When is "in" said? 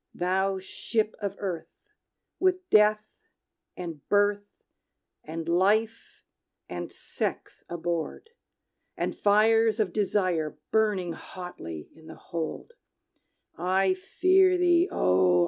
11.93-12.07